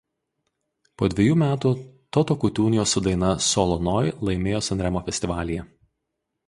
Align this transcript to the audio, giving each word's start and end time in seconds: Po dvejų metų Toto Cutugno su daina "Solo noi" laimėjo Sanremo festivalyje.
Po 1.01 1.09
dvejų 1.13 1.35
metų 1.41 1.73
Toto 2.17 2.37
Cutugno 2.45 2.87
su 2.95 3.05
daina 3.09 3.33
"Solo 3.49 3.79
noi" 3.91 4.13
laimėjo 4.29 4.67
Sanremo 4.71 5.09
festivalyje. 5.11 5.71